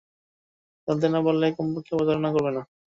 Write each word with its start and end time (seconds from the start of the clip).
খেলতে 0.87 1.07
না 1.13 1.19
পারলে 1.25 1.45
কমপক্ষে 1.57 1.93
প্রতারণা 1.97 2.29
করবে 2.35 2.51
না। 2.55 2.61